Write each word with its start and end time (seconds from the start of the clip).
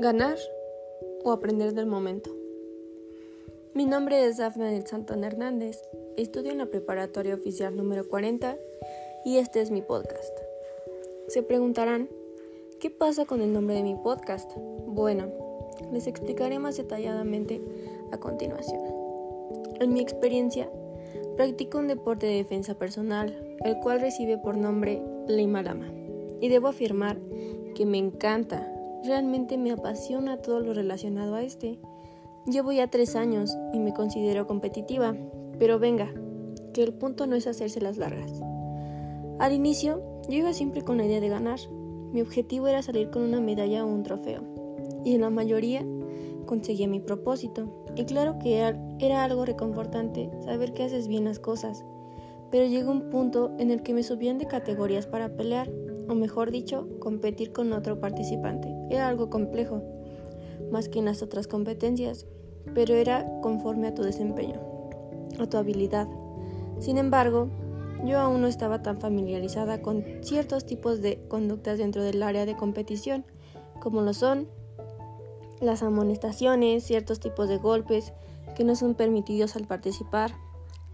Ganar 0.00 0.38
o 1.24 1.30
aprender 1.30 1.74
del 1.74 1.84
momento. 1.84 2.34
Mi 3.74 3.84
nombre 3.84 4.24
es 4.24 4.38
Dafne 4.38 4.72
del 4.72 4.86
Santón 4.86 5.24
Hernández, 5.24 5.82
estudio 6.16 6.52
en 6.52 6.56
la 6.56 6.70
preparatoria 6.70 7.34
oficial 7.34 7.76
número 7.76 8.08
40 8.08 8.56
y 9.26 9.36
este 9.36 9.60
es 9.60 9.70
mi 9.70 9.82
podcast. 9.82 10.32
Se 11.28 11.42
preguntarán, 11.42 12.08
¿qué 12.80 12.88
pasa 12.88 13.26
con 13.26 13.42
el 13.42 13.52
nombre 13.52 13.74
de 13.74 13.82
mi 13.82 13.94
podcast? 13.94 14.50
Bueno, 14.86 15.68
les 15.92 16.06
explicaré 16.06 16.58
más 16.58 16.78
detalladamente 16.78 17.60
a 18.10 18.16
continuación. 18.16 18.80
En 19.80 19.92
mi 19.92 20.00
experiencia, 20.00 20.70
practico 21.36 21.76
un 21.76 21.88
deporte 21.88 22.24
de 22.24 22.36
defensa 22.36 22.72
personal, 22.72 23.36
el 23.66 23.78
cual 23.80 24.00
recibe 24.00 24.38
por 24.38 24.56
nombre 24.56 25.02
Lima 25.28 25.62
Lama, 25.62 25.92
y 26.40 26.48
debo 26.48 26.68
afirmar 26.68 27.18
que 27.74 27.84
me 27.84 27.98
encanta 27.98 28.79
Realmente 29.04 29.56
me 29.56 29.72
apasiona 29.72 30.36
todo 30.38 30.60
lo 30.60 30.74
relacionado 30.74 31.34
a 31.34 31.42
este. 31.42 31.78
Llevo 32.46 32.72
ya 32.72 32.88
tres 32.88 33.16
años 33.16 33.56
y 33.72 33.78
me 33.78 33.94
considero 33.94 34.46
competitiva, 34.46 35.16
pero 35.58 35.78
venga, 35.78 36.12
que 36.72 36.82
el 36.82 36.92
punto 36.92 37.26
no 37.26 37.36
es 37.36 37.46
hacerse 37.46 37.80
las 37.80 37.96
largas. 37.96 38.32
Al 39.38 39.52
inicio, 39.52 40.02
yo 40.28 40.38
iba 40.38 40.52
siempre 40.52 40.82
con 40.82 40.98
la 40.98 41.06
idea 41.06 41.20
de 41.20 41.28
ganar. 41.28 41.58
Mi 42.12 42.20
objetivo 42.20 42.68
era 42.68 42.82
salir 42.82 43.10
con 43.10 43.22
una 43.22 43.40
medalla 43.40 43.84
o 43.84 43.88
un 43.88 44.02
trofeo, 44.02 44.42
y 45.04 45.14
en 45.14 45.22
la 45.22 45.30
mayoría 45.30 45.84
conseguía 46.46 46.88
mi 46.88 47.00
propósito. 47.00 47.86
Y 47.96 48.04
claro 48.04 48.38
que 48.38 48.58
era 48.98 49.24
algo 49.24 49.44
reconfortante 49.44 50.30
saber 50.44 50.72
que 50.72 50.84
haces 50.84 51.08
bien 51.08 51.24
las 51.24 51.38
cosas, 51.38 51.84
pero 52.50 52.66
llegó 52.66 52.90
un 52.90 53.10
punto 53.10 53.52
en 53.58 53.70
el 53.70 53.82
que 53.82 53.94
me 53.94 54.02
subían 54.02 54.38
de 54.38 54.46
categorías 54.46 55.06
para 55.06 55.36
pelear 55.36 55.70
o 56.10 56.14
mejor 56.14 56.50
dicho, 56.50 56.88
competir 56.98 57.52
con 57.52 57.72
otro 57.72 58.00
participante. 58.00 58.68
Era 58.90 59.08
algo 59.08 59.30
complejo, 59.30 59.82
más 60.70 60.88
que 60.88 60.98
en 60.98 61.06
las 61.06 61.22
otras 61.22 61.46
competencias, 61.46 62.26
pero 62.74 62.94
era 62.94 63.26
conforme 63.40 63.86
a 63.86 63.94
tu 63.94 64.02
desempeño, 64.02 64.60
a 65.38 65.46
tu 65.46 65.56
habilidad. 65.56 66.08
Sin 66.80 66.98
embargo, 66.98 67.48
yo 68.04 68.18
aún 68.18 68.40
no 68.40 68.46
estaba 68.46 68.82
tan 68.82 68.98
familiarizada 69.00 69.82
con 69.82 70.04
ciertos 70.22 70.64
tipos 70.66 71.00
de 71.00 71.22
conductas 71.28 71.78
dentro 71.78 72.02
del 72.02 72.22
área 72.22 72.46
de 72.46 72.56
competición, 72.56 73.24
como 73.80 74.02
lo 74.02 74.12
son 74.12 74.48
las 75.60 75.82
amonestaciones, 75.82 76.84
ciertos 76.84 77.20
tipos 77.20 77.48
de 77.48 77.58
golpes 77.58 78.12
que 78.56 78.64
no 78.64 78.74
son 78.76 78.94
permitidos 78.94 79.56
al 79.56 79.66
participar. 79.66 80.32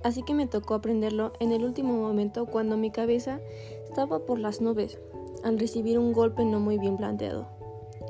Así 0.03 0.23
que 0.23 0.35
me 0.35 0.47
tocó 0.47 0.75
aprenderlo 0.75 1.33
en 1.41 1.53
el 1.53 1.65
último 1.65 1.95
momento 1.95 2.47
cuando 2.47 2.77
mi 2.77 2.91
cabeza 2.91 3.41
estaba 3.89 4.21
por 4.21 4.39
las 4.39 4.61
nubes 4.61 4.99
al 5.43 5.59
recibir 5.59 5.99
un 5.99 6.13
golpe 6.13 6.45
no 6.45 6.61
muy 6.61 6.79
bien 6.79 6.97
planteado. 6.97 7.56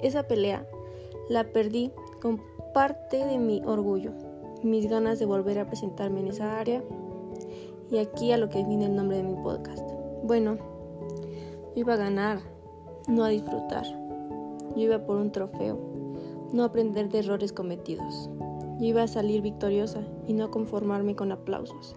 Esa 0.06 0.22
pelea 0.22 0.64
la 1.28 1.42
perdí 1.42 1.90
con 2.22 2.40
parte 2.72 3.26
de 3.26 3.38
mi 3.38 3.60
orgullo, 3.66 4.12
mis 4.62 4.88
ganas 4.88 5.18
de 5.18 5.26
volver 5.26 5.58
a 5.58 5.66
presentarme 5.66 6.20
en 6.20 6.28
esa 6.28 6.60
área 6.60 6.80
y 7.90 7.98
aquí 7.98 8.30
a 8.30 8.36
lo 8.36 8.48
que 8.48 8.62
viene 8.62 8.84
el 8.84 8.94
nombre 8.94 9.16
de 9.16 9.24
mi 9.24 9.34
podcast. 9.42 9.82
Bueno, 10.22 10.58
yo 11.74 11.80
iba 11.80 11.94
a 11.94 11.96
ganar, 11.96 12.38
no 13.08 13.24
a 13.24 13.30
disfrutar. 13.30 13.84
Yo 14.76 14.82
iba 14.82 15.04
por 15.04 15.16
un 15.16 15.32
trofeo, 15.32 15.76
no 16.52 16.62
a 16.62 16.66
aprender 16.66 17.08
de 17.08 17.18
errores 17.18 17.52
cometidos. 17.52 18.30
Yo 18.78 18.86
iba 18.86 19.02
a 19.02 19.08
salir 19.08 19.42
victoriosa 19.42 20.02
y 20.28 20.34
no 20.34 20.44
a 20.44 20.50
conformarme 20.52 21.16
con 21.16 21.32
aplausos. 21.32 21.96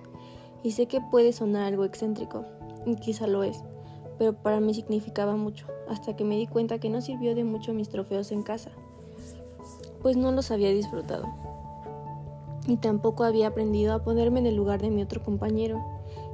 Y 0.64 0.72
sé 0.72 0.88
que 0.88 1.00
puede 1.12 1.32
sonar 1.32 1.68
algo 1.68 1.86
excéntrico, 1.86 2.44
y 2.88 2.96
quizá 2.96 3.28
lo 3.28 3.44
es, 3.44 3.64
pero 4.20 4.34
para 4.34 4.60
mí 4.60 4.74
significaba 4.74 5.36
mucho, 5.38 5.66
hasta 5.88 6.16
que 6.16 6.26
me 6.26 6.38
di 6.38 6.46
cuenta 6.46 6.78
que 6.78 6.90
no 6.90 7.02
sirvió 7.02 7.34
de 7.34 7.46
mucho 7.46 7.74
mis 7.74 7.90
trofeos 7.90 8.32
en 8.32 8.44
casa, 8.44 8.70
pues 10.02 10.18
no 10.18 10.32
los 10.32 10.52
había 10.52 10.70
disfrutado. 10.70 11.26
Y 12.68 12.78
tampoco 12.78 13.24
había 13.24 13.48
aprendido 13.48 13.94
a 13.94 14.04
ponerme 14.04 14.42
en 14.42 14.46
el 14.46 14.56
lugar 14.56 14.82
de 14.82 14.92
mi 14.92 15.02
otro 15.02 15.24
compañero, 15.24 15.84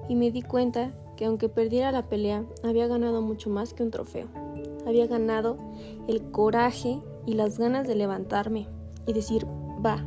y 0.10 0.16
me 0.16 0.32
di 0.32 0.42
cuenta 0.42 0.94
que 1.16 1.26
aunque 1.26 1.48
perdiera 1.48 1.92
la 1.92 2.10
pelea, 2.10 2.44
había 2.64 2.88
ganado 2.88 3.22
mucho 3.22 3.50
más 3.50 3.74
que 3.74 3.84
un 3.84 3.92
trofeo. 3.92 4.28
Había 4.86 5.08
ganado 5.08 5.58
el 6.08 6.32
coraje 6.32 7.00
y 7.26 7.36
las 7.36 7.58
ganas 7.58 7.88
de 7.88 7.96
levantarme 7.96 8.68
y 9.08 9.14
decir, 9.14 9.46
va, 9.86 10.06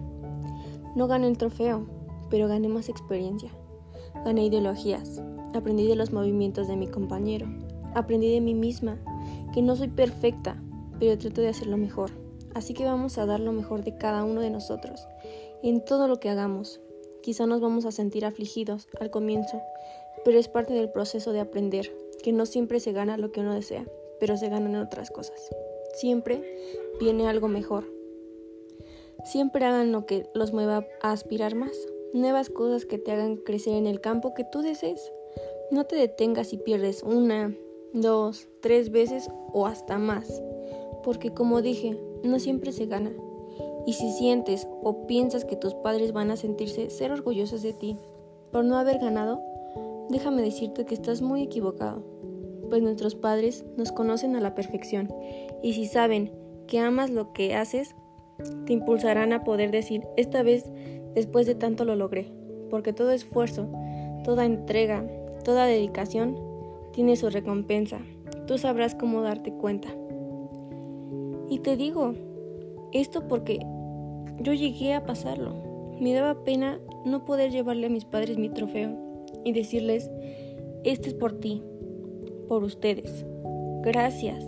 no 0.94 1.06
gané 1.06 1.28
el 1.28 1.38
trofeo, 1.38 1.86
pero 2.28 2.48
gané 2.48 2.68
más 2.68 2.88
experiencia. 2.88 3.50
Gané 4.24 4.44
ideologías, 4.46 5.22
aprendí 5.54 5.86
de 5.86 5.96
los 5.96 6.12
movimientos 6.12 6.68
de 6.68 6.76
mi 6.76 6.88
compañero, 6.88 7.46
Aprendí 7.94 8.32
de 8.32 8.40
mí 8.40 8.54
misma 8.54 8.98
que 9.52 9.62
no 9.62 9.76
soy 9.76 9.88
perfecta, 9.88 10.62
pero 10.98 11.18
trato 11.18 11.40
de 11.40 11.48
hacerlo 11.48 11.76
mejor. 11.76 12.10
Así 12.54 12.74
que 12.74 12.84
vamos 12.84 13.18
a 13.18 13.26
dar 13.26 13.40
lo 13.40 13.52
mejor 13.52 13.84
de 13.84 13.96
cada 13.96 14.24
uno 14.24 14.40
de 14.40 14.50
nosotros 14.50 15.06
en 15.62 15.84
todo 15.84 16.08
lo 16.08 16.20
que 16.20 16.30
hagamos. 16.30 16.80
Quizá 17.22 17.46
nos 17.46 17.60
vamos 17.60 17.84
a 17.84 17.92
sentir 17.92 18.24
afligidos 18.24 18.88
al 19.00 19.10
comienzo, 19.10 19.60
pero 20.24 20.38
es 20.38 20.48
parte 20.48 20.74
del 20.74 20.90
proceso 20.90 21.32
de 21.32 21.40
aprender, 21.40 21.92
que 22.22 22.32
no 22.32 22.46
siempre 22.46 22.80
se 22.80 22.92
gana 22.92 23.16
lo 23.16 23.32
que 23.32 23.40
uno 23.40 23.54
desea, 23.54 23.86
pero 24.20 24.36
se 24.36 24.48
ganan 24.48 24.76
otras 24.76 25.10
cosas. 25.10 25.40
Siempre 25.94 26.42
viene 27.00 27.28
algo 27.28 27.48
mejor. 27.48 27.92
Siempre 29.24 29.64
hagan 29.64 29.92
lo 29.92 30.06
que 30.06 30.28
los 30.34 30.52
mueva 30.52 30.86
a 31.02 31.12
aspirar 31.12 31.54
más, 31.54 31.72
nuevas 32.12 32.50
cosas 32.50 32.86
que 32.86 32.98
te 32.98 33.12
hagan 33.12 33.36
crecer 33.36 33.74
en 33.74 33.86
el 33.86 34.00
campo 34.00 34.32
que 34.34 34.44
tú 34.44 34.62
desees. 34.62 35.12
No 35.70 35.84
te 35.84 35.96
detengas 35.96 36.52
y 36.52 36.56
pierdes 36.56 37.02
una, 37.02 37.54
dos, 37.92 38.48
tres 38.60 38.90
veces 38.90 39.30
o 39.52 39.66
hasta 39.66 39.98
más, 39.98 40.42
porque 41.02 41.32
como 41.32 41.62
dije, 41.62 41.98
no 42.22 42.38
siempre 42.38 42.72
se 42.72 42.86
gana. 42.86 43.12
Y 43.86 43.94
si 43.94 44.12
sientes 44.12 44.68
o 44.82 45.06
piensas 45.06 45.44
que 45.44 45.56
tus 45.56 45.74
padres 45.74 46.12
van 46.12 46.30
a 46.30 46.36
sentirse 46.36 46.90
ser 46.90 47.10
orgullosos 47.12 47.62
de 47.62 47.72
ti 47.72 47.96
por 48.52 48.64
no 48.64 48.76
haber 48.76 48.98
ganado, 48.98 49.40
déjame 50.10 50.42
decirte 50.42 50.84
que 50.84 50.94
estás 50.94 51.22
muy 51.22 51.42
equivocado, 51.42 52.02
pues 52.68 52.82
nuestros 52.82 53.14
padres 53.14 53.64
nos 53.76 53.92
conocen 53.92 54.36
a 54.36 54.40
la 54.40 54.54
perfección. 54.54 55.12
Y 55.62 55.72
si 55.72 55.86
saben 55.86 56.32
que 56.66 56.78
amas 56.78 57.10
lo 57.10 57.32
que 57.32 57.54
haces, 57.54 57.94
te 58.66 58.72
impulsarán 58.72 59.32
a 59.32 59.42
poder 59.42 59.70
decir, 59.70 60.06
esta 60.16 60.42
vez, 60.42 60.70
después 61.14 61.46
de 61.46 61.54
tanto 61.54 61.84
lo 61.84 61.96
logré, 61.96 62.30
porque 62.70 62.92
todo 62.92 63.10
esfuerzo, 63.10 63.68
toda 64.24 64.44
entrega, 64.44 65.06
toda 65.44 65.64
dedicación 65.64 66.47
tiene 66.92 67.16
su 67.16 67.30
recompensa. 67.30 68.00
Tú 68.46 68.58
sabrás 68.58 68.94
cómo 68.94 69.22
darte 69.22 69.52
cuenta. 69.52 69.88
Y 71.48 71.60
te 71.60 71.76
digo, 71.76 72.14
esto 72.92 73.26
porque 73.28 73.58
yo 74.40 74.52
llegué 74.52 74.94
a 74.94 75.04
pasarlo. 75.04 75.54
Me 76.00 76.14
daba 76.14 76.44
pena 76.44 76.80
no 77.04 77.24
poder 77.24 77.50
llevarle 77.50 77.86
a 77.86 77.90
mis 77.90 78.04
padres 78.04 78.38
mi 78.38 78.50
trofeo 78.50 78.96
y 79.44 79.52
decirles, 79.52 80.10
este 80.84 81.08
es 81.08 81.14
por 81.14 81.38
ti, 81.38 81.62
por 82.48 82.62
ustedes. 82.64 83.26
Gracias. 83.82 84.44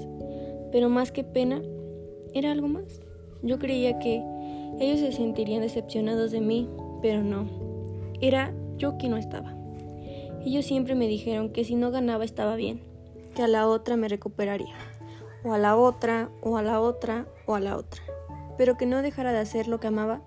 Pero 0.73 0.89
más 0.89 1.11
que 1.13 1.25
pena, 1.25 1.63
era 2.35 2.53
algo 2.53 2.69
más. 2.69 3.01
Yo 3.43 3.59
creía 3.59 3.99
que 3.99 4.23
ellos 4.79 5.01
se 5.01 5.13
sentirían 5.13 5.63
decepcionados 5.63 6.31
de 6.31 6.41
mí, 6.41 6.69
pero 7.03 7.23
no. 7.23 7.49
Era 8.21 8.55
yo 8.77 8.97
quien 8.97 9.13
no 9.13 9.19
estaba. 9.19 9.60
Ellos 10.45 10.65
siempre 10.65 10.95
me 10.95 11.07
dijeron 11.07 11.53
que 11.53 11.65
si 11.65 11.75
no 11.75 11.91
ganaba 11.91 12.25
estaba 12.25 12.57
bien, 12.57 12.83
que 13.35 13.43
a 13.43 13.49
la 13.49 13.69
otra 13.69 13.97
me 13.97 14.09
recuperaría, 14.09 14.75
o 15.45 15.53
a 15.53 15.59
la 15.59 15.77
otra, 15.77 16.31
o 16.41 16.57
a 16.57 16.63
la 16.63 16.81
otra, 16.81 17.27
o 17.47 17.55
a 17.55 17.61
la 17.61 17.77
otra, 17.77 18.03
pero 18.57 18.77
que 18.77 18.87
no 18.87 19.03
dejara 19.03 19.33
de 19.33 19.39
hacer 19.39 19.69
lo 19.69 19.81
que 19.81 19.89
amaba 19.89 20.23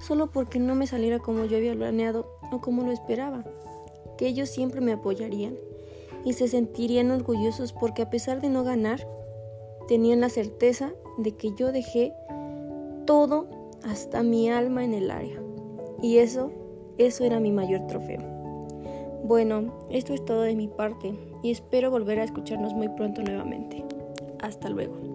solo 0.00 0.30
porque 0.30 0.58
no 0.58 0.74
me 0.74 0.86
saliera 0.86 1.18
como 1.18 1.44
yo 1.44 1.58
había 1.58 1.74
planeado 1.74 2.26
o 2.50 2.60
como 2.60 2.82
lo 2.82 2.90
esperaba, 2.90 3.44
que 4.16 4.26
ellos 4.26 4.48
siempre 4.48 4.80
me 4.80 4.92
apoyarían 4.92 5.56
y 6.24 6.32
se 6.32 6.48
sentirían 6.48 7.10
orgullosos 7.10 7.72
porque 7.72 8.02
a 8.02 8.10
pesar 8.10 8.40
de 8.40 8.48
no 8.48 8.64
ganar, 8.64 9.06
tenían 9.88 10.20
la 10.20 10.28
certeza 10.28 10.92
de 11.18 11.36
que 11.36 11.52
yo 11.54 11.72
dejé 11.72 12.14
todo 13.06 13.48
hasta 13.84 14.22
mi 14.22 14.50
alma 14.50 14.84
en 14.84 14.94
el 14.94 15.10
área. 15.10 15.42
Y 16.02 16.18
eso, 16.18 16.50
eso 16.98 17.24
era 17.24 17.40
mi 17.40 17.52
mayor 17.52 17.86
trofeo. 17.86 18.39
Bueno, 19.24 19.86
esto 19.90 20.14
es 20.14 20.24
todo 20.24 20.42
de 20.42 20.56
mi 20.56 20.68
parte 20.68 21.12
y 21.42 21.50
espero 21.50 21.90
volver 21.90 22.20
a 22.20 22.24
escucharnos 22.24 22.72
muy 22.74 22.88
pronto 22.88 23.22
nuevamente. 23.22 23.84
Hasta 24.40 24.68
luego. 24.68 25.09